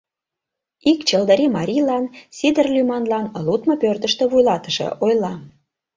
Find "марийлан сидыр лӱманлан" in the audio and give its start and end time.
1.57-3.25